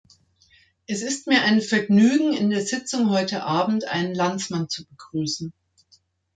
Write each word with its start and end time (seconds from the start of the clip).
Es 0.87 1.03
ist 1.03 1.27
mir 1.27 1.43
ein 1.43 1.61
Vergnügen, 1.61 2.33
in 2.33 2.49
der 2.49 2.61
Sitzung 2.61 3.11
heute 3.11 3.43
Abend 3.43 3.85
einen 3.85 4.15
Landsmann 4.15 4.67
zu 4.67 4.83
begrüßen. 4.87 5.53